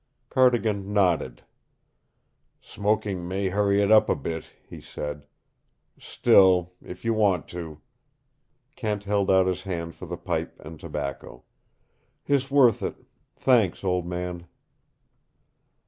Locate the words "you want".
7.05-7.47